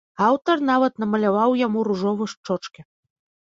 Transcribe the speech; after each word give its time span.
Аўтар 0.27 0.63
нават 0.69 0.93
намаляваў 1.03 1.51
яму 1.65 1.85
ружовы 1.91 2.25
шчочкі. 2.35 2.81